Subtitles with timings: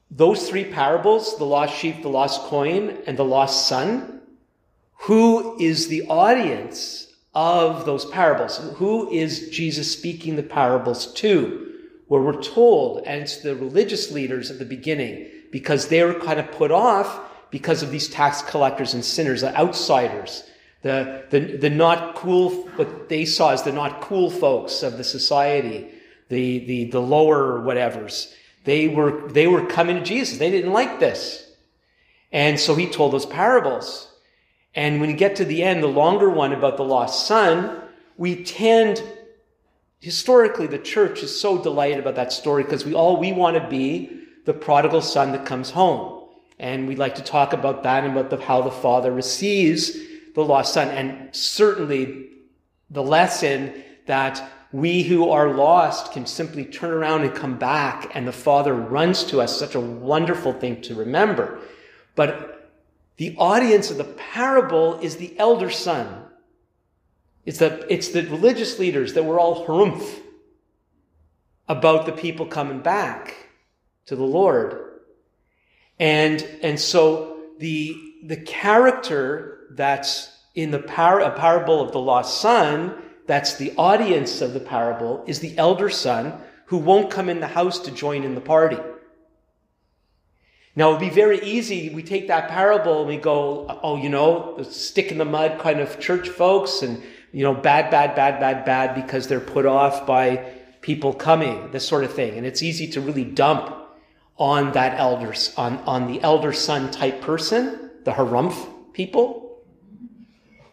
[0.10, 4.22] those three parables, the lost sheep, the lost coin, and the lost son,
[5.04, 8.58] who is the audience of those parables?
[8.76, 11.70] Who is Jesus speaking the parables to?
[12.08, 16.40] Where we're told, and it's the religious leaders at the beginning, because they were kind
[16.40, 20.44] of put off because of these tax collectors and sinners, the outsiders,
[20.82, 25.04] the, the, the not cool, what they saw as the not cool folks of the
[25.04, 25.90] society
[26.32, 28.34] the, the, the lower whatevers.
[28.64, 30.38] They were, they were coming to Jesus.
[30.38, 31.52] They didn't like this.
[32.32, 34.10] And so he told those parables.
[34.74, 37.82] And when you get to the end, the longer one about the lost son,
[38.16, 39.04] we tend,
[40.00, 43.68] historically, the church is so delighted about that story because we all, we want to
[43.68, 46.30] be the prodigal son that comes home.
[46.58, 49.98] And we like to talk about that and about the, how the father receives
[50.34, 50.88] the lost son.
[50.88, 52.30] And certainly
[52.90, 58.28] the lesson that we who are lost can simply turn around and come back, and
[58.28, 59.58] the Father runs to us.
[59.58, 61.60] Such a wonderful thing to remember.
[62.16, 62.72] But
[63.18, 66.24] the audience of the parable is the elder son.
[67.46, 70.20] It's the, it's the religious leaders that were all harumph
[71.68, 73.36] about the people coming back
[74.06, 75.00] to the Lord.
[76.00, 83.02] And, and so the, the character that's in the par- parable of the lost son
[83.32, 86.34] that's the audience of the parable, is the elder son
[86.66, 88.78] who won't come in the house to join in the party.
[90.76, 91.88] Now, it would be very easy.
[91.88, 95.62] We take that parable and we go, oh, you know, the stick in the mud
[95.62, 99.66] kind of church folks and, you know, bad, bad, bad, bad, bad because they're put
[99.66, 102.38] off by people coming, this sort of thing.
[102.38, 103.74] And it's easy to really dump
[104.36, 109.41] on that elders, on, on the elder son type person, the harumph people.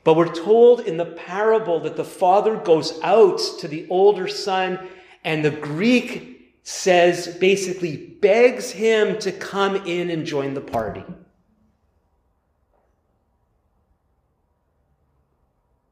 [0.05, 4.79] But we're told in the parable that the father goes out to the older son,
[5.25, 11.05] and the Greek says basically begs him to come in and join the party.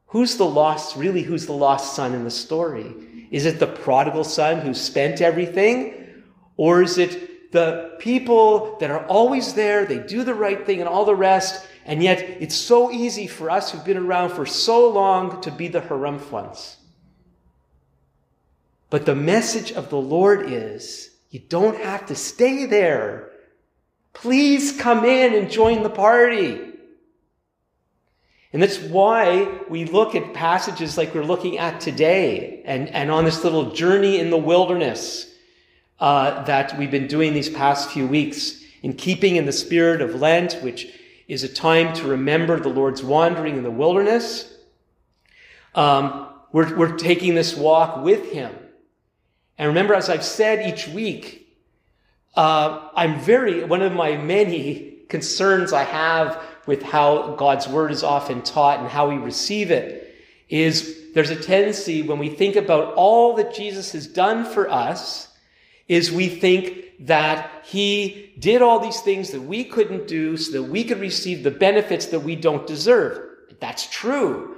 [0.07, 2.93] Who's the lost, really, who's the lost son in the story?
[3.29, 6.23] Is it the prodigal son who spent everything?
[6.55, 10.89] Or is it the people that are always there, they do the right thing and
[10.89, 14.89] all the rest, and yet, it's so easy for us who've been around for so
[14.89, 16.75] long to be the harumph ones.
[18.89, 23.31] But the message of the Lord is you don't have to stay there.
[24.11, 26.59] Please come in and join the party.
[28.51, 33.23] And that's why we look at passages like we're looking at today and, and on
[33.23, 35.33] this little journey in the wilderness
[35.99, 40.15] uh, that we've been doing these past few weeks in keeping in the spirit of
[40.15, 40.87] Lent, which
[41.27, 44.53] is a time to remember the Lord's wandering in the wilderness.
[45.75, 48.55] Um, we're, we're taking this walk with Him.
[49.57, 51.47] And remember, as I've said each week,
[52.35, 58.03] uh, I'm very, one of my many concerns I have with how God's word is
[58.03, 60.15] often taught and how we receive it
[60.49, 65.29] is there's a tendency when we think about all that Jesus has done for us
[65.87, 70.63] is we think that he did all these things that we couldn't do so that
[70.63, 73.19] we could receive the benefits that we don't deserve.
[73.59, 74.57] That's true.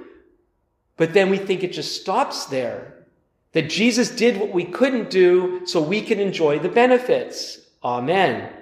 [0.96, 3.06] But then we think it just stops there.
[3.52, 7.58] That Jesus did what we couldn't do so we can enjoy the benefits.
[7.82, 8.52] Amen.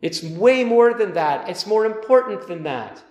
[0.00, 1.48] It's way more than that.
[1.48, 3.02] It's more important than that.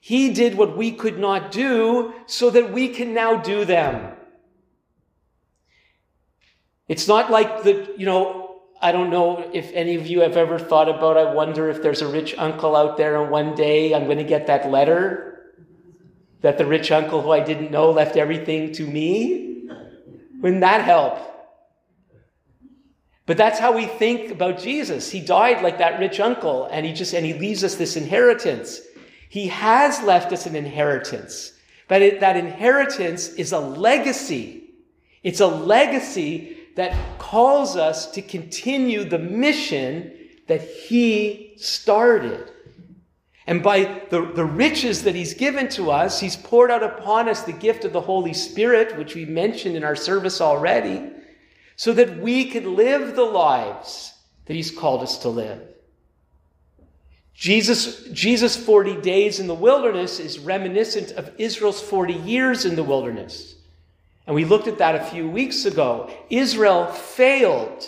[0.00, 4.16] He did what we could not do so that we can now do them.
[6.88, 10.58] It's not like the, you know, I don't know if any of you have ever
[10.58, 14.04] thought about, I wonder if there's a rich uncle out there and one day I'm
[14.04, 15.28] going to get that letter
[16.40, 19.68] that the rich uncle who I didn't know left everything to me.
[20.40, 21.18] Wouldn't that help?
[23.26, 25.10] But that's how we think about Jesus.
[25.10, 28.80] He died like that rich uncle and he just, and he leaves us this inheritance.
[29.28, 31.52] He has left us an inheritance,
[31.88, 34.70] but it, that inheritance is a legacy.
[35.22, 40.12] It's a legacy that calls us to continue the mission
[40.46, 42.52] that he started.
[43.48, 47.42] And by the, the riches that he's given to us, he's poured out upon us
[47.42, 51.10] the gift of the Holy Spirit, which we mentioned in our service already,
[51.74, 54.14] so that we could live the lives
[54.44, 55.60] that he's called us to live.
[57.34, 62.84] Jesus, Jesus' 40 days in the wilderness is reminiscent of Israel's 40 years in the
[62.84, 63.57] wilderness.
[64.28, 66.10] And we looked at that a few weeks ago.
[66.28, 67.82] Israel failed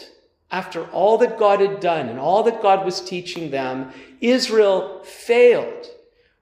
[0.50, 3.92] after all that God had done and all that God was teaching them.
[4.22, 5.87] Israel failed.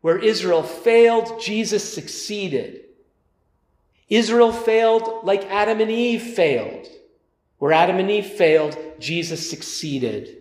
[0.00, 2.84] Where Israel failed, Jesus succeeded.
[4.08, 6.86] Israel failed like Adam and Eve failed.
[7.58, 10.36] Where Adam and Eve failed, Jesus succeeded.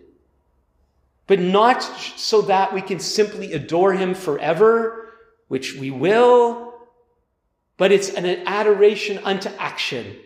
[1.26, 5.14] But not so that we can simply adore him forever,
[5.48, 6.67] which we will,
[7.78, 10.16] but it's an adoration unto action.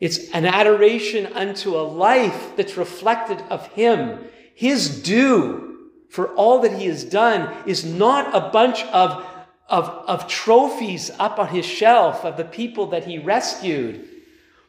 [0.00, 4.24] It's an adoration unto a life that's reflected of Him.
[4.54, 9.26] His due for all that He has done is not a bunch of,
[9.68, 14.08] of, of trophies up on His shelf of the people that He rescued,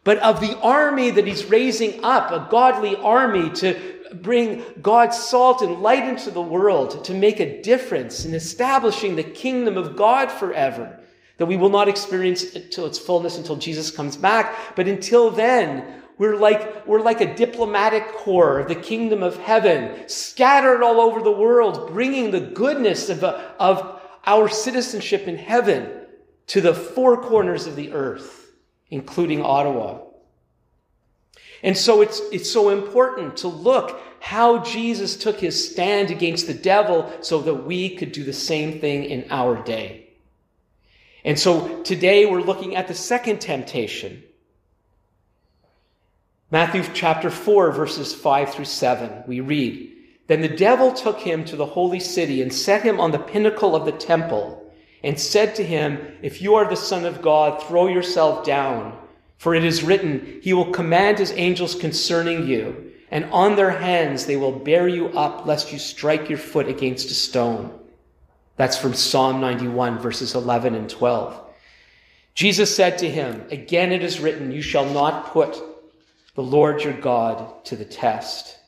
[0.03, 3.79] but of the army that He's raising up, a godly army to
[4.15, 9.23] bring God's salt and light into the world, to make a difference in establishing the
[9.23, 10.99] kingdom of God forever
[11.37, 14.75] that we will not experience it till its fullness until Jesus comes back.
[14.75, 20.07] But until then, we're like, we're like a diplomatic corps of the kingdom of heaven,
[20.07, 25.91] scattered all over the world, bringing the goodness of, of our citizenship in heaven
[26.47, 28.53] to the four corners of the earth,
[28.89, 29.99] including Ottawa.
[31.63, 36.53] And so it's, it's so important to look how Jesus took his stand against the
[36.53, 40.04] devil so that we could do the same thing in our day.
[41.25, 44.23] And so today we're looking at the second temptation.
[46.51, 49.23] Matthew chapter 4, verses 5 through 7.
[49.25, 49.91] We read,
[50.27, 53.75] Then the devil took him to the holy city and set him on the pinnacle
[53.75, 54.71] of the temple
[55.03, 58.95] and said to him, If you are the Son of God, throw yourself down.
[59.37, 64.27] For it is written, He will command His angels concerning you, and on their hands
[64.27, 67.77] they will bear you up, lest you strike your foot against a stone.
[68.57, 71.41] That's from Psalm 91, verses 11 and 12.
[72.33, 75.61] Jesus said to him, Again it is written, You shall not put
[76.35, 78.59] the Lord your God to the test.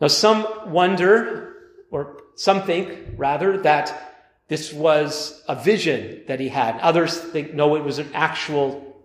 [0.00, 1.56] Now, some wonder,
[1.90, 4.14] or some think rather, that
[4.48, 6.78] this was a vision that he had.
[6.80, 9.02] Others think, no, it was an actual,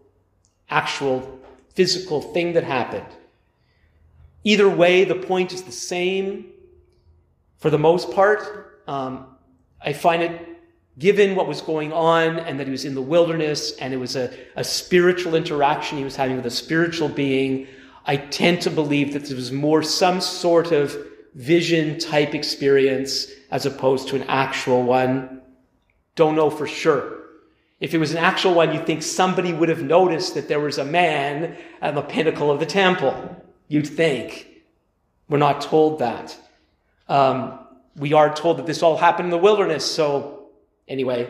[0.70, 1.40] actual
[1.74, 3.08] physical thing that happened.
[4.44, 6.48] Either way, the point is the same
[7.58, 8.69] for the most part.
[8.90, 9.28] Um,
[9.80, 10.48] I find it,
[10.98, 14.16] given what was going on and that he was in the wilderness and it was
[14.16, 17.68] a, a spiritual interaction he was having with a spiritual being,
[18.08, 20.98] I tend to believe that there was more some sort of
[21.36, 25.44] vision type experience as opposed to an actual one.
[26.16, 27.20] Don't know for sure.
[27.80, 30.80] If it was an actual one, you think somebody would have noticed that there was
[30.80, 33.14] a man at the pinnacle of the temple.
[33.68, 34.48] You'd think.
[35.30, 36.36] We're not told that.
[37.08, 37.60] Um,
[37.96, 39.90] we are told that this all happened in the wilderness.
[39.90, 40.50] So,
[40.88, 41.30] anyway,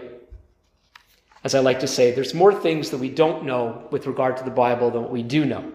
[1.44, 4.44] as I like to say, there's more things that we don't know with regard to
[4.44, 5.74] the Bible than what we do know.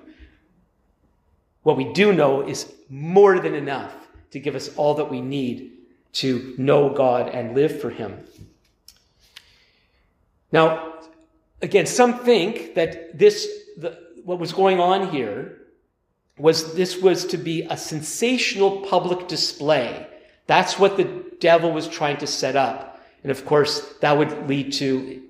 [1.62, 3.92] What we do know is more than enough
[4.30, 5.72] to give us all that we need
[6.12, 8.24] to know God and live for Him.
[10.52, 10.94] Now,
[11.62, 15.58] again, some think that this, the, what was going on here,
[16.36, 20.06] was this was to be a sensational public display
[20.46, 23.00] That's what the devil was trying to set up.
[23.22, 25.22] And of course, that would lead to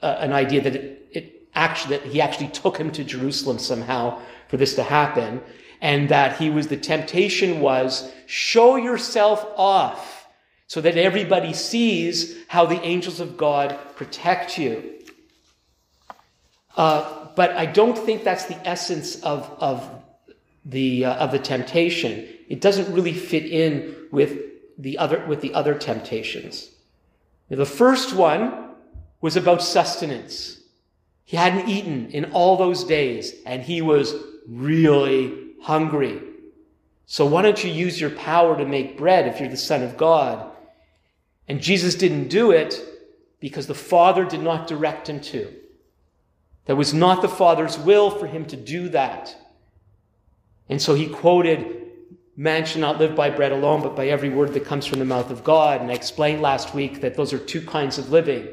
[0.00, 4.20] uh, an idea that it, it actually, that he actually took him to Jerusalem somehow
[4.48, 5.42] for this to happen.
[5.80, 10.26] And that he was, the temptation was, show yourself off
[10.68, 15.00] so that everybody sees how the angels of God protect you.
[16.76, 19.90] Uh, but I don't think that's the essence of, of,
[20.64, 22.26] the, uh, of the temptation.
[22.48, 24.51] It doesn't really fit in with
[24.82, 26.70] the other, with the other temptations.
[27.48, 28.70] Now, the first one
[29.20, 30.60] was about sustenance.
[31.24, 34.14] He hadn't eaten in all those days, and he was
[34.46, 36.20] really hungry.
[37.06, 39.96] So why don't you use your power to make bread if you're the Son of
[39.96, 40.50] God?
[41.48, 42.80] And Jesus didn't do it
[43.40, 45.52] because the Father did not direct him to.
[46.66, 49.36] That was not the Father's will for him to do that.
[50.68, 51.81] And so he quoted,
[52.36, 55.04] Man should not live by bread alone, but by every word that comes from the
[55.04, 55.80] mouth of God.
[55.80, 58.48] And I explained last week that those are two kinds of living.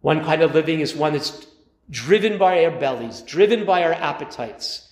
[0.00, 1.46] One kind of living is one that's
[1.90, 4.88] driven by our bellies, driven by our appetites.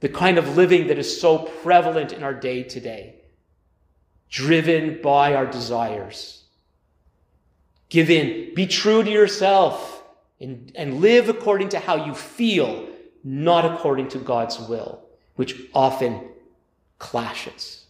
[0.00, 3.20] The kind of living that is so prevalent in our day today,
[4.28, 6.42] driven by our desires.
[7.88, 8.52] Give in.
[8.54, 10.02] Be true to yourself
[10.40, 12.88] and, and live according to how you feel,
[13.22, 15.02] not according to God's will,
[15.36, 16.20] which often
[16.98, 17.84] clashes.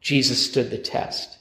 [0.00, 1.38] Jesus stood the test.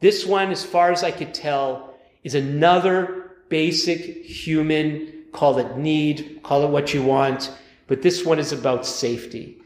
[0.00, 6.40] This one, as far as I could tell, is another basic human, call it need,
[6.42, 7.50] call it what you want,
[7.86, 9.58] but this one is about safety.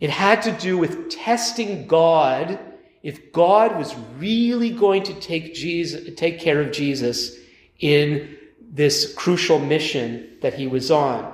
[0.00, 2.58] It had to do with testing God
[3.04, 7.36] if God was really going to take Jesus, take care of Jesus
[7.78, 11.33] in this crucial mission that he was on.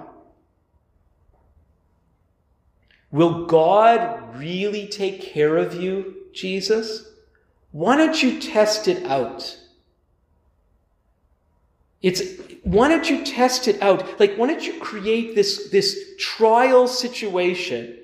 [3.13, 7.09] Will God really take care of you, Jesus?
[7.73, 9.57] Why don't you test it out?
[12.03, 12.23] It's,
[12.63, 14.19] why don't you test it out?
[14.19, 17.97] Like, why don't you create this, this trial situation?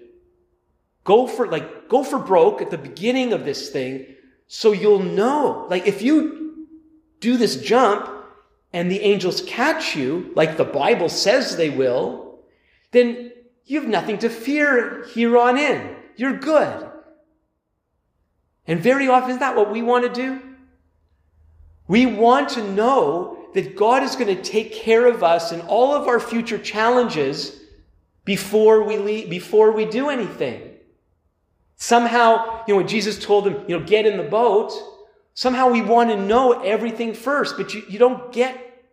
[1.04, 4.06] Go for, like, go for broke at the beginning of this thing
[4.48, 5.66] so you'll know.
[5.70, 6.66] Like, if you
[7.20, 8.10] do this jump
[8.72, 12.40] and the angels catch you, like the Bible says they will,
[12.90, 13.32] then
[13.66, 15.96] you have nothing to fear here on in.
[16.14, 16.88] You're good.
[18.66, 20.40] And very often, is that what we want to do?
[21.88, 25.94] We want to know that God is going to take care of us in all
[25.94, 27.60] of our future challenges
[28.24, 30.72] before we leave, before we do anything.
[31.76, 34.72] Somehow, you know, when Jesus told them, you know, get in the boat,
[35.34, 38.84] somehow we want to know everything first, but you, you don't get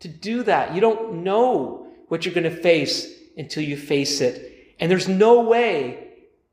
[0.00, 0.74] to do that.
[0.74, 4.74] You don't know what you're going to face until you face it.
[4.80, 6.08] And there's no way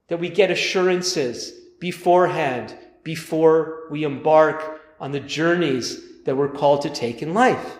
[0.07, 6.89] that we get assurances beforehand before we embark on the journeys that we're called to
[6.89, 7.77] take in life.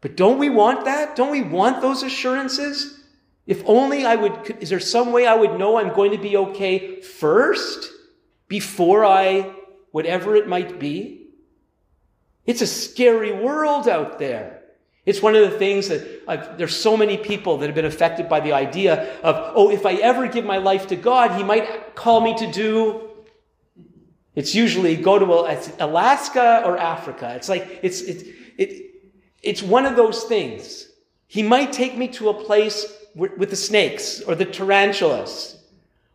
[0.00, 1.14] But don't we want that?
[1.14, 3.00] Don't we want those assurances?
[3.46, 6.36] If only I would, is there some way I would know I'm going to be
[6.36, 7.90] okay first
[8.48, 9.52] before I,
[9.92, 11.28] whatever it might be?
[12.46, 14.59] It's a scary world out there.
[15.10, 18.28] It's one of the things that I've, there's so many people that have been affected
[18.28, 21.96] by the idea of, oh, if I ever give my life to God, He might
[21.96, 23.10] call me to do.
[24.36, 25.26] It's usually go to
[25.84, 27.34] Alaska or Africa.
[27.34, 28.22] It's like, it's, it's,
[28.56, 28.70] it,
[29.42, 30.86] it's one of those things.
[31.26, 32.86] He might take me to a place
[33.16, 35.60] with the snakes or the tarantulas.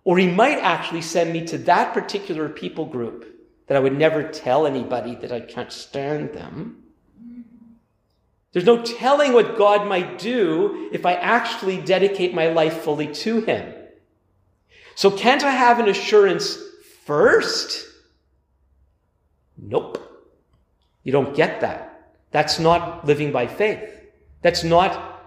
[0.06, 3.25] Or he might actually send me to that particular people group
[3.68, 6.85] that I would never tell anybody that I can't stand them.
[8.56, 13.42] There's no telling what God might do if I actually dedicate my life fully to
[13.42, 13.74] Him.
[14.96, 16.58] So, can't I have an assurance
[17.04, 17.86] first?
[19.58, 20.02] Nope.
[21.04, 22.14] You don't get that.
[22.32, 23.90] That's not living by faith.
[24.42, 25.22] That's not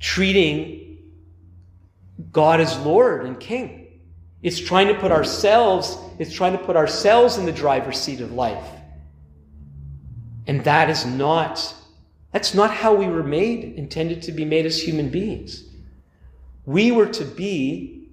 [0.00, 0.98] treating
[2.32, 4.00] God as Lord and King.
[4.42, 8.32] It's trying to put ourselves, it's trying to put ourselves in the driver's seat of
[8.32, 8.66] life.
[10.48, 11.72] And that is not
[12.36, 15.64] that's not how we were made, intended to be made as human beings.
[16.66, 18.10] We were to be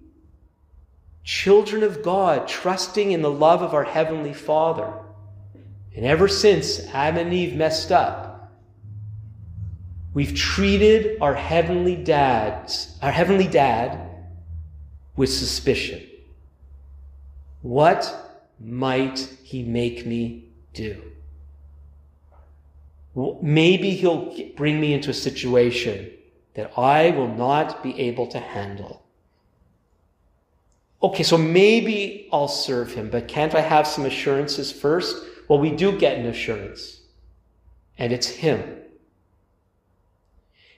[1.25, 4.93] children of God, trusting in the love of our Heavenly Father.
[5.93, 8.49] And ever since Adam and Eve messed up,
[10.13, 14.09] we've treated our heavenly dads, our heavenly dad,
[15.17, 16.01] with suspicion.
[17.61, 21.12] What might he make me do?
[23.15, 26.09] Maybe he'll bring me into a situation
[26.55, 29.01] that I will not be able to handle.
[31.01, 35.17] okay, so maybe I'll serve him, but can't I have some assurances first?
[35.49, 37.01] Well, we do get an assurance,
[37.97, 38.77] and it's him.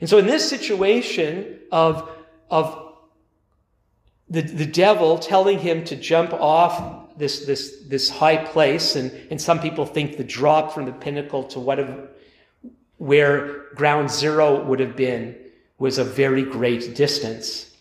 [0.01, 2.09] And so in this situation of,
[2.49, 2.95] of
[4.29, 9.39] the, the devil telling him to jump off this, this, this high place, and, and
[9.39, 12.09] some people think the drop from the pinnacle to what have,
[12.97, 15.35] where ground zero would have been
[15.77, 17.75] was a very great distance.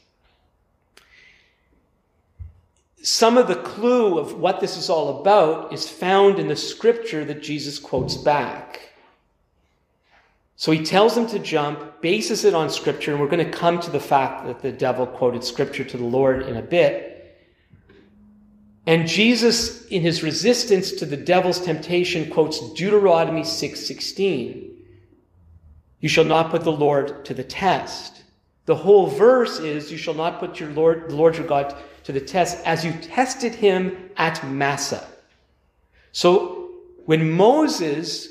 [3.02, 7.24] Some of the clue of what this is all about is found in the scripture
[7.26, 8.80] that Jesus quotes back.
[10.56, 13.80] So he tells them to jump, bases it on scripture, and we're going to come
[13.80, 17.36] to the fact that the devil quoted scripture to the Lord in a bit.
[18.86, 24.73] And Jesus, in his resistance to the devil's temptation, quotes Deuteronomy 6:16.
[26.04, 28.24] You shall not put the Lord to the test.
[28.66, 32.12] The whole verse is, You shall not put your Lord, the Lord your God to
[32.12, 35.08] the test as you tested him at Massah.
[36.12, 36.72] So
[37.06, 38.28] when Moses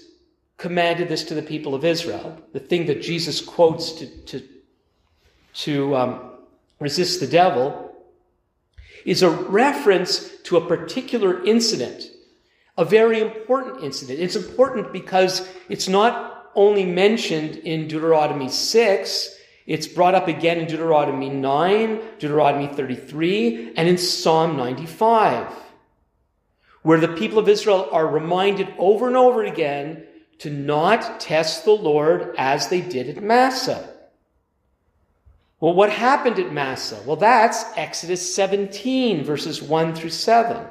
[0.57, 4.47] commanded this to the people of Israel, the thing that Jesus quotes to, to,
[5.55, 6.31] to um,
[6.79, 7.91] resist the devil,
[9.03, 12.03] is a reference to a particular incident,
[12.77, 14.19] a very important incident.
[14.19, 20.67] It's important because it's not only mentioned in Deuteronomy 6, it's brought up again in
[20.67, 25.47] Deuteronomy 9, Deuteronomy 33, and in Psalm 95,
[26.81, 30.05] where the people of Israel are reminded over and over again
[30.39, 33.89] to not test the Lord as they did at Massa.
[35.61, 37.01] Well, what happened at Massa?
[37.05, 40.67] Well, that's Exodus 17, verses 1 through 7.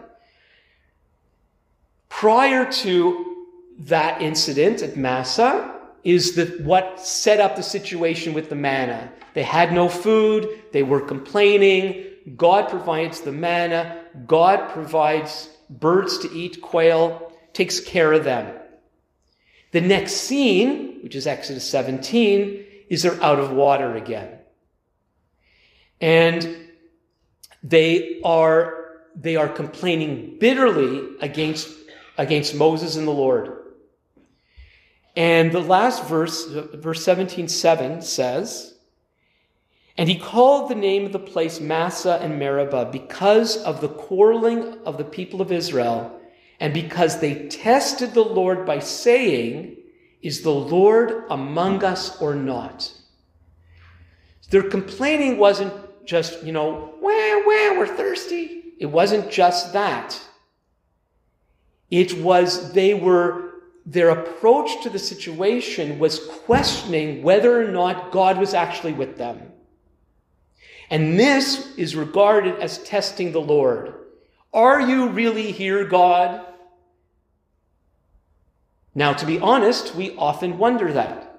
[2.10, 3.31] Prior to
[3.80, 9.10] that incident at Massa is the, what set up the situation with the manna.
[9.34, 12.06] They had no food, they were complaining.
[12.36, 18.54] God provides the manna, God provides birds to eat, quail, takes care of them.
[19.72, 24.38] The next scene, which is Exodus 17, is they're out of water again.
[26.00, 26.68] And
[27.62, 31.70] they are, they are complaining bitterly against,
[32.18, 33.61] against Moses and the Lord.
[35.14, 38.74] And the last verse, verse 17, 7 says,
[39.96, 44.78] And he called the name of the place Massa and Meribah because of the quarreling
[44.86, 46.18] of the people of Israel
[46.58, 49.76] and because they tested the Lord by saying,
[50.22, 52.92] Is the Lord among us or not?
[54.50, 55.72] Their complaining wasn't
[56.06, 58.74] just, you know, wah, wah, we're thirsty.
[58.78, 60.20] It wasn't just that.
[61.90, 63.51] It was they were,
[63.84, 69.52] their approach to the situation was questioning whether or not God was actually with them.
[70.90, 73.94] And this is regarded as testing the Lord.
[74.52, 76.46] Are you really here, God?
[78.94, 81.31] Now, to be honest, we often wonder that.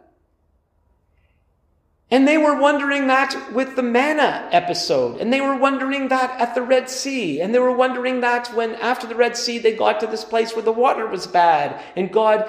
[2.14, 5.20] And they were wondering that with the manna episode.
[5.20, 7.42] And they were wondering that at the Red Sea.
[7.42, 10.54] And they were wondering that when after the Red Sea they got to this place
[10.54, 11.84] where the water was bad.
[11.96, 12.48] And God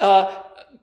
[0.00, 0.34] uh,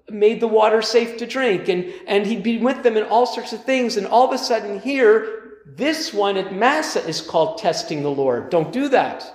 [0.07, 1.67] made the water safe to drink.
[1.67, 3.97] And, and he'd be with them in all sorts of things.
[3.97, 8.51] And all of a sudden here, this one at Massa is called testing the Lord.
[8.51, 9.25] Don't do that.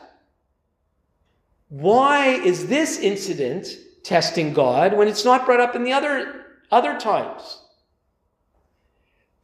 [1.70, 3.66] Why is this incident
[4.06, 7.64] testing God when it's not brought up in the other, other times.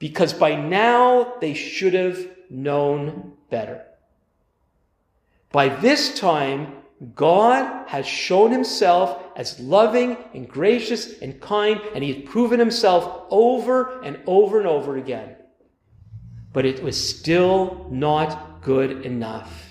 [0.03, 2.19] Because by now they should have
[2.51, 3.85] known better.
[5.53, 6.73] By this time,
[7.15, 13.29] God has shown himself as loving and gracious and kind, and he has proven himself
[13.31, 15.37] over and over and over again.
[16.53, 19.69] But it was still not good enough.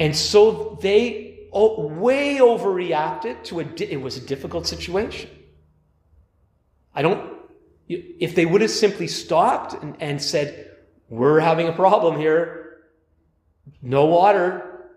[0.00, 5.30] And so they oh, way overreacted to a, it was a difficult situation.
[6.92, 7.35] I don't,
[7.88, 10.76] if they would have simply stopped and, and said,
[11.08, 12.78] we're having a problem here,
[13.82, 14.90] no water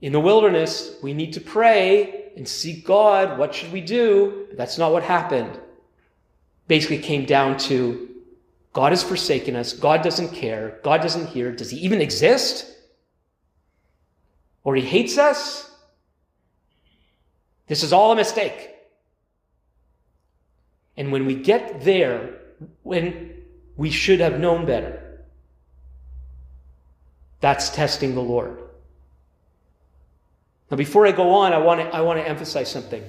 [0.00, 4.48] in the wilderness, we need to pray and seek God, what should we do?
[4.54, 5.58] That's not what happened.
[6.68, 8.08] Basically came down to
[8.72, 12.74] God has forsaken us, God doesn't care, God doesn't hear, does he even exist?
[14.64, 15.70] or he hates us.
[17.66, 18.73] This is all a mistake.
[20.96, 22.38] And when we get there,
[22.82, 23.42] when
[23.76, 25.24] we should have known better,
[27.40, 28.62] that's testing the Lord.
[30.70, 33.02] Now, before I go on, I want to, I want to emphasize something.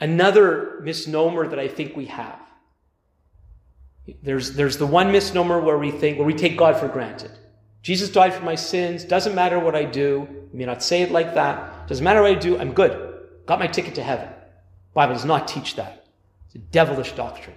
[0.00, 2.40] Another misnomer that I think we have
[4.22, 7.30] There's, there's the one misnomer where we think, where we take God for granted.
[7.82, 9.04] Jesus died for my sins.
[9.04, 10.26] Doesn't matter what I do.
[10.52, 11.86] May not say it like that.
[11.88, 12.58] Doesn't matter what I do.
[12.58, 12.92] I'm good.
[13.46, 14.28] Got my ticket to heaven.
[14.98, 16.06] Bible does not teach that.
[16.46, 17.54] It's a devilish doctrine.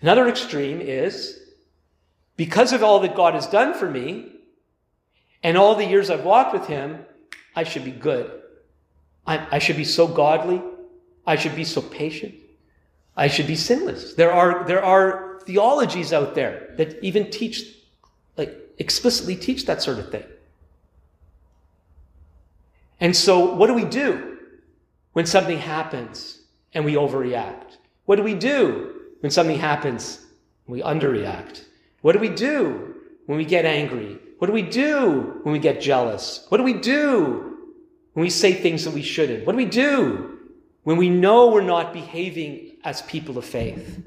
[0.00, 1.38] Another extreme is
[2.36, 4.26] because of all that God has done for me
[5.44, 7.06] and all the years I've walked with Him,
[7.54, 8.28] I should be good.
[9.24, 10.60] I, I should be so godly.
[11.24, 12.34] I should be so patient.
[13.16, 14.14] I should be sinless.
[14.14, 17.62] There are, there are theologies out there that even teach,
[18.36, 20.24] like explicitly teach that sort of thing.
[23.00, 24.38] And so what do we do
[25.12, 26.40] when something happens
[26.72, 27.76] and we overreact?
[28.06, 30.24] What do we do when something happens
[30.66, 31.64] and we underreact?
[32.02, 32.94] What do we do
[33.26, 34.18] when we get angry?
[34.38, 36.46] What do we do when we get jealous?
[36.48, 37.58] What do we do
[38.12, 39.46] when we say things that we shouldn't?
[39.46, 40.38] What do we do
[40.84, 44.02] when we know we're not behaving as people of faith?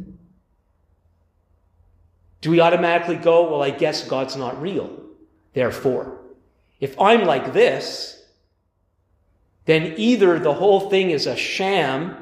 [2.41, 4.89] Do we automatically go, well, I guess God's not real,
[5.53, 6.21] therefore?
[6.79, 8.18] If I'm like this,
[9.69, 12.15] then either the whole thing is a sham,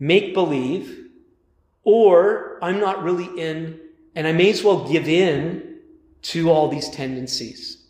[0.00, 1.06] make believe,
[1.84, 3.78] or I'm not really in,
[4.16, 5.76] and I may as well give in
[6.22, 7.86] to all these tendencies.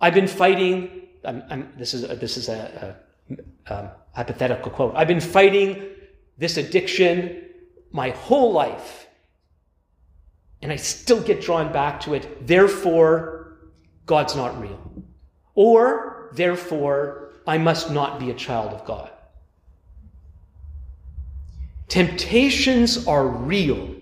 [0.00, 2.96] I've been fighting, I'm, I'm, this is, a, this is a,
[3.68, 4.94] a, a hypothetical quote.
[4.96, 5.90] I've been fighting
[6.38, 7.44] this addiction
[7.92, 9.06] my whole life,
[10.62, 12.46] and I still get drawn back to it.
[12.46, 13.58] Therefore,
[14.06, 14.80] God's not real.
[15.54, 19.10] Or, therefore, I must not be a child of God.
[21.88, 23.96] Temptations are real.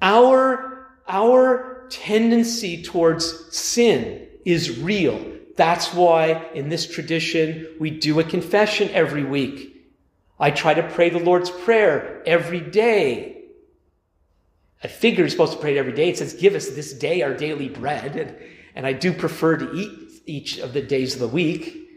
[0.00, 5.20] Our, our tendency towards sin is real.
[5.56, 9.84] That's why in this tradition we do a confession every week.
[10.38, 13.42] I try to pray the Lord's Prayer every day.
[14.84, 16.10] I figure you're supposed to pray it every day.
[16.10, 18.14] It says, Give us this day our daily bread.
[18.14, 18.36] And,
[18.76, 21.88] and I do prefer to eat each of the days of the week.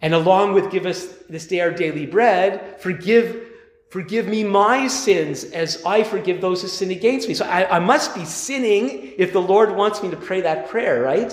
[0.00, 3.48] And along with give us this day our daily bread, forgive,
[3.90, 7.34] forgive me my sins as I forgive those who sin against me.
[7.34, 11.02] So I, I must be sinning if the Lord wants me to pray that prayer,
[11.02, 11.32] right?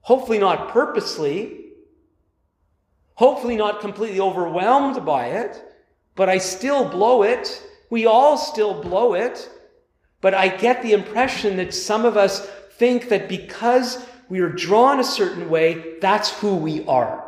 [0.00, 1.66] Hopefully not purposely.
[3.18, 5.60] Hopefully not completely overwhelmed by it,
[6.14, 7.60] but I still blow it.
[7.90, 9.50] We all still blow it.
[10.20, 15.00] But I get the impression that some of us think that because we are drawn
[15.00, 17.24] a certain way, that's who we are.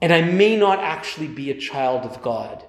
[0.00, 2.64] And I may not actually be a child of God.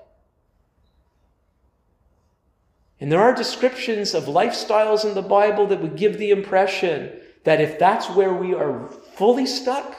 [2.99, 7.11] And there are descriptions of lifestyles in the Bible that would give the impression
[7.43, 9.97] that if that's where we are fully stuck,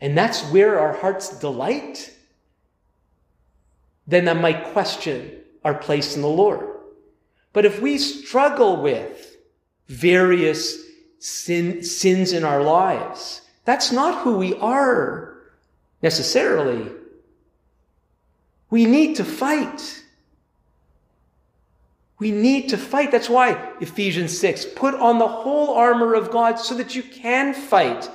[0.00, 2.14] and that's where our hearts delight,
[4.06, 6.66] then I might question our place in the Lord.
[7.52, 9.36] But if we struggle with
[9.86, 10.82] various
[11.18, 15.36] sin, sins in our lives, that's not who we are
[16.02, 16.90] necessarily.
[18.70, 20.02] We need to fight.
[22.18, 23.10] We need to fight.
[23.10, 27.52] That's why Ephesians 6, put on the whole armor of God so that you can
[27.54, 28.08] fight.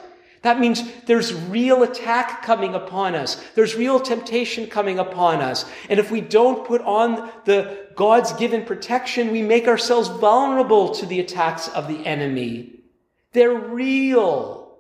[0.46, 3.44] That means there's real attack coming upon us.
[3.56, 5.66] There's real temptation coming upon us.
[5.90, 11.08] And if we don't put on the God's given protection, we make ourselves vulnerable to
[11.08, 12.84] the attacks of the enemy.
[13.34, 14.78] They're real.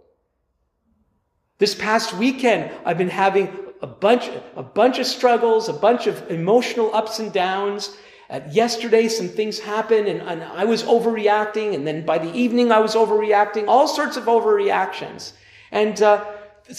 [1.58, 3.50] This past weekend, I've been having
[3.82, 7.98] a bunch, a bunch of struggles, a bunch of emotional ups and downs.
[8.30, 11.74] At yesterday, some things happened and, and I was overreacting.
[11.74, 13.68] And then by the evening, I was overreacting.
[13.68, 15.34] All sorts of overreactions.
[15.76, 16.24] And uh,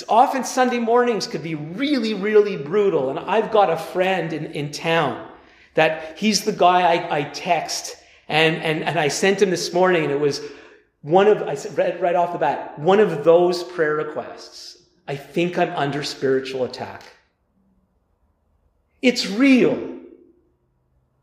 [0.09, 3.11] often Sunday mornings could be really, really brutal.
[3.11, 5.31] And I've got a friend in, in town
[5.75, 7.97] that he's the guy I, I text.
[8.27, 10.41] And, and, and I sent him this morning, and it was
[11.03, 14.79] one of, I said right, right off the bat, one of those prayer requests.
[15.07, 17.03] I think I'm under spiritual attack.
[19.03, 19.75] It's real.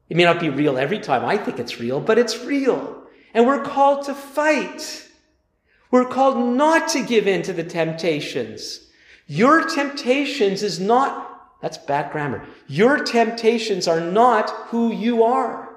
[0.10, 3.04] It may not be real every time I think it's real, but it's real.
[3.34, 5.10] And we're called to fight.
[5.94, 8.80] We're called not to give in to the temptations.
[9.28, 12.48] Your temptations is not, that's bad grammar.
[12.66, 15.70] Your temptations are not who you are.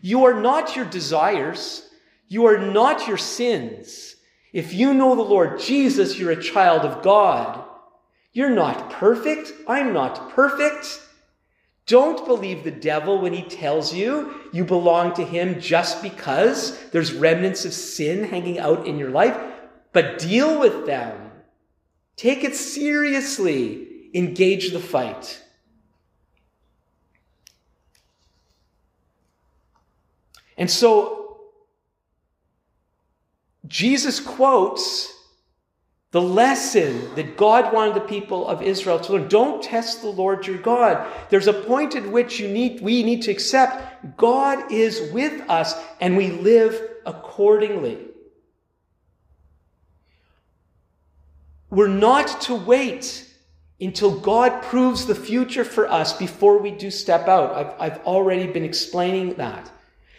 [0.00, 1.88] You are not your desires.
[2.26, 4.16] You are not your sins.
[4.52, 7.64] If you know the Lord Jesus, you're a child of God.
[8.32, 9.52] You're not perfect.
[9.68, 11.00] I'm not perfect.
[11.86, 17.12] Don't believe the devil when he tells you you belong to him just because there's
[17.12, 19.36] remnants of sin hanging out in your life,
[19.92, 21.30] but deal with them.
[22.16, 24.10] Take it seriously.
[24.14, 25.42] Engage the fight.
[30.56, 31.40] And so
[33.66, 35.12] Jesus quotes
[36.12, 39.28] the lesson that God wanted the people of Israel to learn.
[39.28, 41.10] Don't test the Lord your God.
[41.30, 45.74] There's a point at which you need, we need to accept God is with us
[46.00, 48.11] and we live accordingly.
[51.72, 53.26] We're not to wait
[53.80, 57.54] until God proves the future for us before we do step out.
[57.54, 59.70] I've, I've already been explaining that.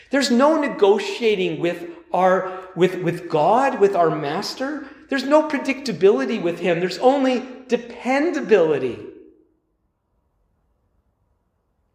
[0.10, 4.88] There's no negotiating with our, with, with God, with our master.
[5.10, 6.80] There's no predictability with him.
[6.80, 8.98] There's only dependability.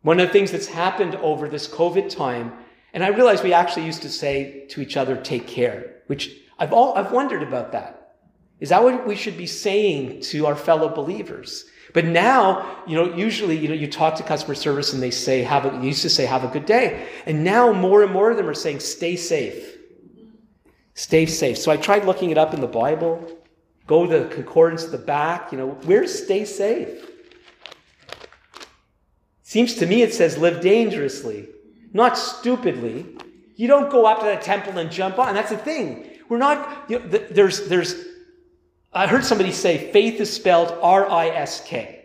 [0.02, 2.52] One of the things that's happened over this COVID time,
[2.92, 6.72] and I realize we actually used to say to each other, take care, which I've
[6.72, 7.97] all, I've wondered about that.
[8.60, 11.64] Is that what we should be saying to our fellow believers?
[11.94, 15.42] But now, you know, usually, you know, you talk to customer service and they say,
[15.42, 17.08] have a, used to say, have a good day.
[17.24, 19.78] And now more and more of them are saying, stay safe.
[20.94, 21.56] Stay safe.
[21.56, 23.30] So I tried looking it up in the Bible.
[23.86, 25.50] Go to the concordance at the back.
[25.52, 26.88] You know, where's stay safe?
[29.42, 31.48] Seems to me it says live dangerously,
[31.94, 33.06] not stupidly.
[33.56, 35.34] You don't go up to the temple and jump on.
[35.34, 36.10] That's the thing.
[36.28, 37.94] We're not, you know, there's, there's
[38.98, 42.04] I heard somebody say faith is spelled R I S K.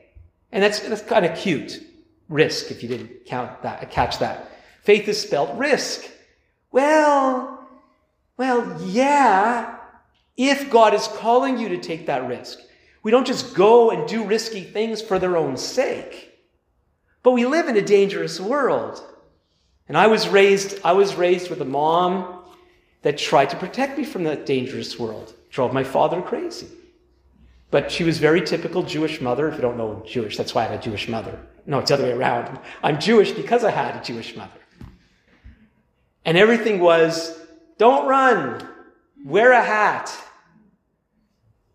[0.52, 1.82] And that's, that's kind of cute.
[2.30, 4.52] Risk, if you didn't count that, catch that.
[4.84, 6.08] Faith is spelled risk.
[6.72, 7.68] Well,
[8.38, 9.78] well, yeah,
[10.38, 12.60] if God is calling you to take that risk.
[13.02, 16.38] We don't just go and do risky things for their own sake.
[17.24, 19.04] But we live in a dangerous world.
[19.88, 22.44] And I was raised, I was raised with a mom
[23.02, 26.68] that tried to protect me from that dangerous world drove my father crazy.
[27.74, 29.48] But she was very typical Jewish mother.
[29.48, 31.40] If you don't know Jewish, that's why I had a Jewish mother.
[31.66, 32.60] No, it's the other way around.
[32.84, 34.60] I'm Jewish because I had a Jewish mother.
[36.24, 37.36] And everything was
[37.80, 38.70] don't run,
[39.26, 40.16] wear a hat,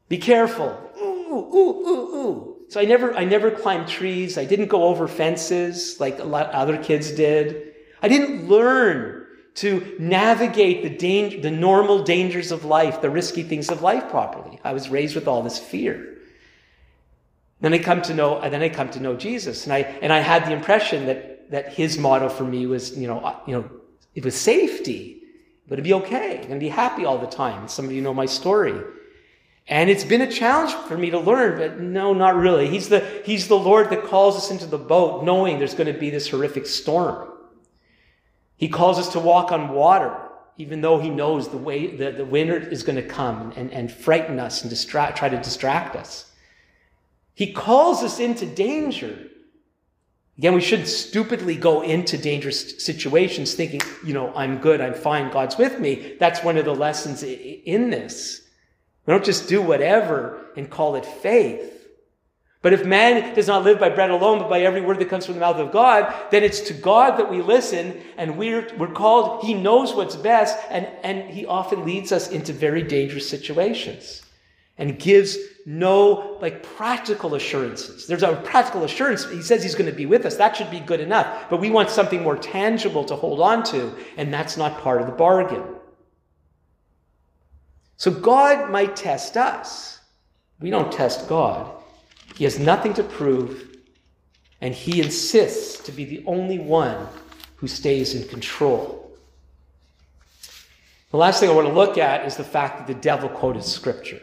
[0.09, 0.71] be careful.
[1.03, 2.57] Ooh, ooh, ooh, ooh.
[2.69, 4.39] So I never, I never climbed trees.
[4.39, 7.75] I didn't go over fences like a lot of other kids did.
[8.01, 9.18] I didn't learn
[9.59, 14.61] to navigate the, danger, the normal dangers of life, the risky things of life properly.
[14.63, 16.19] I was raised with all this fear.
[17.61, 20.13] Then I come to know, and then I come to know Jesus, and I and
[20.13, 23.55] I had the impression that that his motto for me was, you know, uh, you
[23.55, 23.69] know,
[24.15, 25.17] it was safety.
[25.67, 26.39] But it'd be okay.
[26.43, 27.67] Gonna be happy all the time.
[27.67, 28.81] Some of you know my story.
[29.67, 32.69] And it's been a challenge for me to learn, but no, not really.
[32.69, 35.99] He's the, he's the Lord that calls us into the boat knowing there's going to
[35.99, 37.29] be this horrific storm.
[38.59, 40.15] He calls us to walk on water,
[40.59, 43.91] even though he knows the way the, the wind is going to come and, and
[43.91, 46.31] frighten us and distract, try to distract us.
[47.35, 49.17] He calls us into danger.
[50.37, 55.31] Again, we shouldn't stupidly go into dangerous situations thinking, you know, I'm good, I'm fine,
[55.31, 56.17] God's with me.
[56.19, 58.43] That's one of the lessons in this.
[59.07, 61.78] We don't just do whatever and call it faith.
[62.61, 65.25] But if man does not live by bread alone, but by every word that comes
[65.25, 68.93] from the mouth of God, then it's to God that we listen and we're, we're
[68.93, 74.23] called, He knows what's best, and, and He often leads us into very dangerous situations
[74.77, 78.09] and gives no like practical assurances.
[78.09, 79.29] There's a practical assurance.
[79.31, 80.37] He says He's going to be with us.
[80.37, 81.49] That should be good enough.
[81.49, 85.07] But we want something more tangible to hold on to, and that's not part of
[85.07, 85.63] the bargain.
[87.99, 90.01] So God might test us.
[90.61, 91.78] We don't test God.
[92.39, 93.77] He has nothing to prove,
[94.61, 97.09] and he insists to be the only one
[97.57, 99.11] who stays in control.
[101.11, 103.65] The last thing I want to look at is the fact that the devil quoted
[103.65, 104.21] scripture.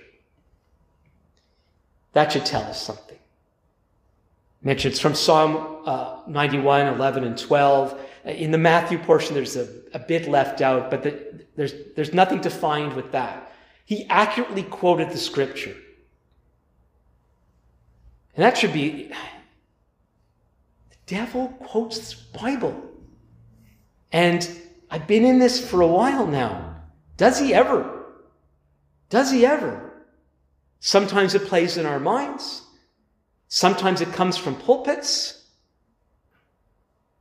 [2.14, 3.20] That should tell us something.
[4.64, 8.00] Mentioned it's from Psalm uh, 91, 11, and 12.
[8.24, 12.40] In the Matthew portion, there's a, a bit left out, but the, there's, there's nothing
[12.40, 13.52] to find with that.
[13.84, 15.76] He accurately quoted the scripture.
[18.36, 19.12] And that should be
[20.90, 22.82] the devil quotes the Bible.
[24.12, 24.48] And
[24.92, 26.76] I've been in this for a while now.
[27.18, 28.06] Does he ever?
[29.10, 29.94] Does he ever?
[30.80, 32.62] Sometimes it plays in our minds.
[33.48, 35.46] Sometimes it comes from pulpits.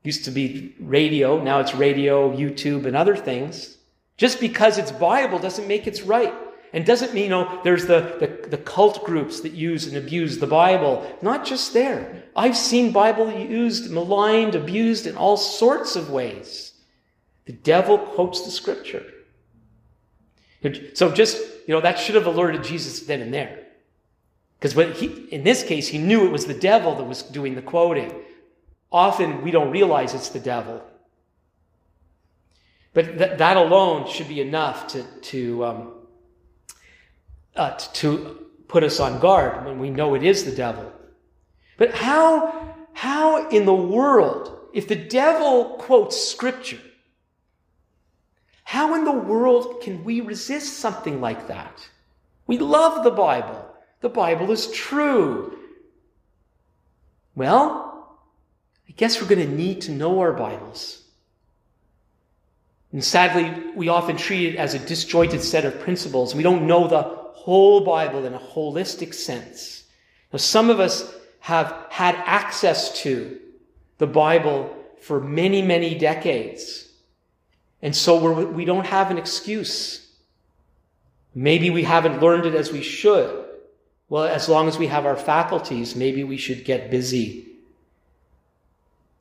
[0.02, 3.78] Used to be radio, now it's radio, YouTube, and other things.
[4.16, 6.34] Just because it's Bible doesn't make it's right.
[6.74, 10.38] And doesn't mean, you know, there's the, the, the, cult groups that use and abuse
[10.38, 11.08] the Bible.
[11.22, 12.24] Not just there.
[12.34, 16.72] I've seen Bible used, maligned, abused in all sorts of ways.
[17.44, 19.06] The devil quotes the scripture.
[20.94, 23.66] So just, you know, that should have alerted Jesus then and there.
[24.58, 28.12] Because in this case, he knew it was the devil that was doing the quoting.
[28.90, 30.82] Often we don't realize it's the devil.
[32.94, 35.93] But th- that alone should be enough to, to, um,
[37.56, 40.92] uh, to put us on guard when we know it is the devil.
[41.76, 46.80] But how, how in the world, if the devil quotes scripture,
[48.64, 51.88] how in the world can we resist something like that?
[52.46, 53.64] We love the Bible.
[54.00, 55.58] The Bible is true.
[57.34, 58.18] Well,
[58.88, 61.02] I guess we're going to need to know our Bibles.
[62.92, 66.34] And sadly, we often treat it as a disjointed set of principles.
[66.34, 69.84] We don't know the whole Bible in a holistic sense.
[70.32, 73.38] Now, some of us have had access to
[73.98, 76.88] the Bible for many, many decades.
[77.82, 80.10] And so we're, we do not have an excuse.
[81.34, 83.44] Maybe we haven't learned it as we should.
[84.08, 87.46] Well, as long as we have our faculties, maybe we should get busy.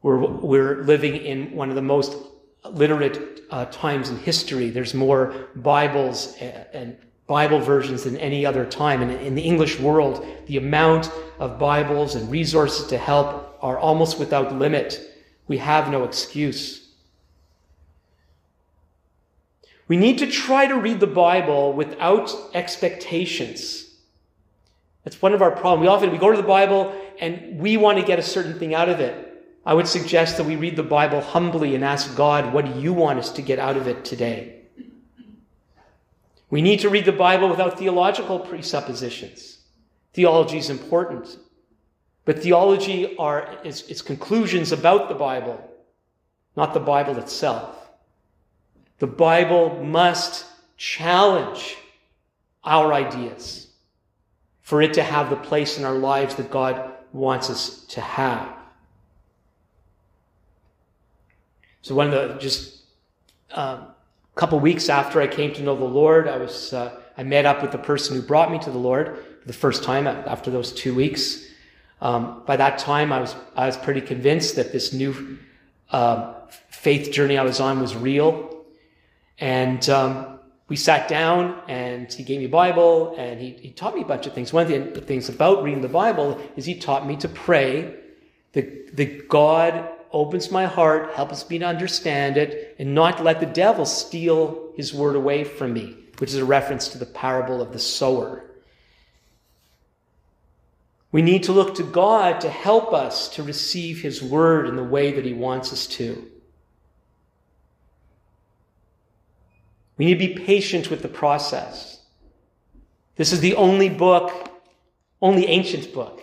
[0.02, 2.16] We're, we're living in one of the most
[2.64, 4.70] literate uh, times in history.
[4.70, 9.02] There's more Bibles and, and Bible versions than any other time.
[9.02, 14.20] And in the English world, the amount of Bibles and resources to help are almost
[14.20, 15.00] without limit.
[15.48, 16.90] We have no excuse.
[19.88, 23.90] We need to try to read the Bible without expectations.
[25.04, 25.82] That's one of our problems.
[25.82, 28.74] We often we go to the Bible and we want to get a certain thing
[28.74, 29.30] out of it.
[29.66, 32.92] I would suggest that we read the Bible humbly and ask God, what do you
[32.92, 34.63] want us to get out of it today?
[36.54, 39.58] We need to read the Bible without theological presuppositions.
[40.14, 41.40] Theology is important,
[42.26, 45.68] but theology are its, its conclusions about the Bible,
[46.56, 47.76] not the Bible itself.
[49.00, 50.46] The Bible must
[50.78, 51.76] challenge
[52.64, 53.70] our ideas
[54.62, 58.48] for it to have the place in our lives that God wants us to have.
[61.82, 62.84] So one of the just
[63.50, 63.88] um,
[64.36, 67.46] a couple weeks after I came to know the Lord, I was uh, I met
[67.46, 70.50] up with the person who brought me to the Lord for the first time after
[70.50, 71.46] those two weeks.
[72.02, 75.38] Um, by that time, I was I was pretty convinced that this new
[75.92, 76.34] uh,
[76.70, 78.54] faith journey I was on was real
[79.40, 83.96] and um, we sat down and he gave me a Bible and he, he taught
[83.96, 84.54] me a bunch of things.
[84.54, 87.96] One of the things about reading the Bible is he taught me to pray
[88.54, 93.46] that, that God opens my heart, helps me to understand it, and not let the
[93.46, 97.74] devil steal his word away from me, which is a reference to the parable of
[97.74, 98.46] the sower.
[101.12, 104.84] We need to look to God to help us to receive his word in the
[104.84, 106.30] way that he wants us to.
[109.98, 112.02] We need to be patient with the process.
[113.16, 114.52] This is the only book,
[115.22, 116.20] only ancient book,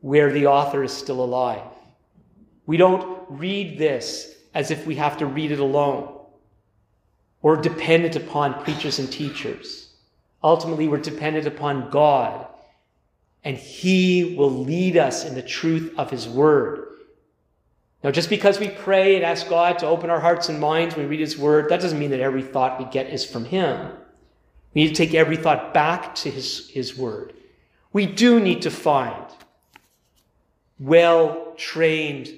[0.00, 1.73] where the author is still alive.
[2.66, 6.14] We don't read this as if we have to read it alone
[7.42, 9.90] or dependent upon preachers and teachers.
[10.42, 12.46] Ultimately, we're dependent upon God,
[13.44, 16.88] and He will lead us in the truth of His Word.
[18.02, 21.06] Now, just because we pray and ask God to open our hearts and minds when
[21.06, 23.90] we read His Word, that doesn't mean that every thought we get is from Him.
[24.74, 27.34] We need to take every thought back to His, His Word.
[27.92, 29.23] We do need to find
[30.78, 32.28] well trained,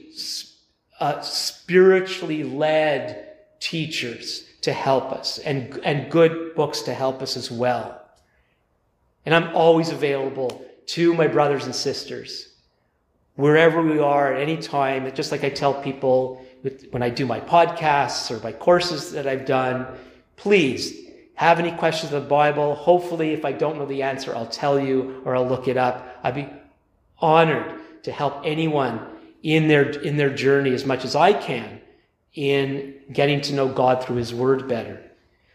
[1.01, 3.29] uh, spiritually led
[3.61, 8.01] teachers to help us and, and good books to help us as well.
[9.25, 12.57] And I'm always available to my brothers and sisters
[13.37, 16.45] wherever we are at any time, just like I tell people
[16.91, 19.87] when I do my podcasts or my courses that I've done,
[20.37, 22.75] please have any questions of the Bible.
[22.75, 26.19] Hopefully, if I don't know the answer, I'll tell you or I'll look it up.
[26.25, 26.49] I'd be
[27.19, 29.05] honored to help anyone
[29.43, 31.81] in their, in their journey as much as I can
[32.35, 35.03] in getting to know God through His Word better.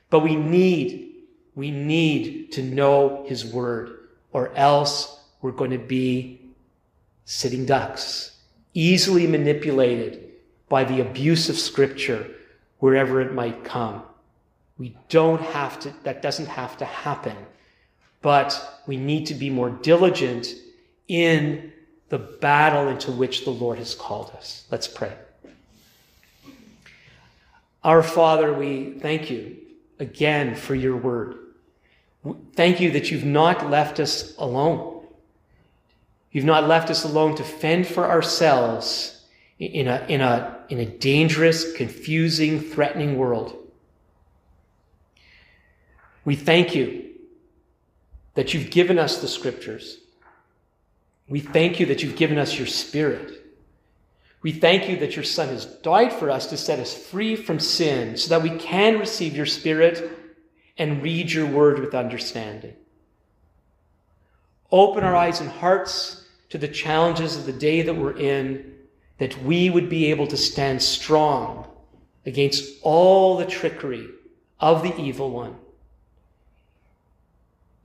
[0.10, 1.14] But we need,
[1.56, 4.00] we need to know His Word
[4.34, 6.42] or else we're going to be
[7.24, 8.38] sitting ducks,
[8.74, 10.32] easily manipulated
[10.68, 12.30] by the abuse of Scripture
[12.80, 14.04] wherever it might come.
[14.78, 17.38] We don't have to, that doesn't have to happen,
[18.22, 20.54] but we need to be more diligent
[21.08, 21.72] in
[22.12, 24.66] the battle into which the Lord has called us.
[24.70, 25.14] Let's pray.
[27.86, 29.56] Our Father, we thank you
[29.98, 31.38] again for your word.
[32.54, 35.06] Thank you that you've not left us alone.
[36.34, 39.24] You've not left us alone to fend for ourselves
[39.58, 43.56] in a, in a, in a dangerous, confusing, threatening world.
[46.26, 47.12] We thank you
[48.34, 50.01] that you've given us the scriptures,
[51.32, 53.32] We thank you that you've given us your Spirit.
[54.42, 57.58] We thank you that your Son has died for us to set us free from
[57.58, 60.12] sin so that we can receive your Spirit
[60.78, 62.76] and read your word with understanding.
[64.74, 68.74] Open our eyes and hearts to the challenges of the day that we're in,
[69.18, 71.66] that we would be able to stand strong
[72.26, 74.10] against all the trickery
[74.60, 75.56] of the evil one.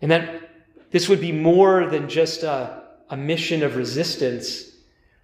[0.03, 0.51] And that
[0.91, 4.73] this would be more than just a, a mission of resistance,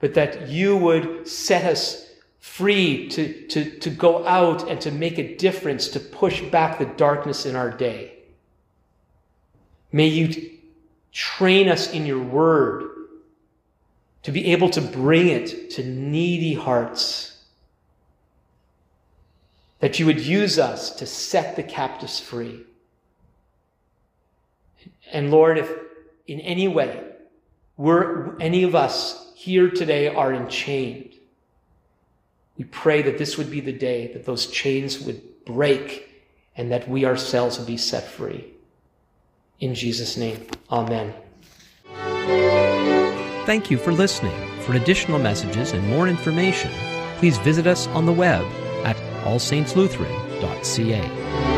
[0.01, 2.09] but that you would set us
[2.39, 6.87] free to, to, to go out and to make a difference, to push back the
[6.87, 8.15] darkness in our day.
[9.93, 10.59] May you
[11.13, 12.89] train us in your word
[14.23, 17.45] to be able to bring it to needy hearts.
[19.81, 22.65] That you would use us to set the captives free.
[25.13, 25.71] And Lord, if
[26.27, 27.12] in any way
[27.77, 31.15] we're, any of us here today are enchained,
[32.59, 36.09] we pray that this would be the day that those chains would break
[36.57, 38.45] and that we ourselves would be set free.
[39.59, 41.15] In Jesus' name, amen.
[43.47, 44.35] Thank you for listening.
[44.63, 46.71] For additional messages and more information,
[47.17, 48.45] please visit us on the web
[48.85, 51.52] at allsaintslutheran.ca.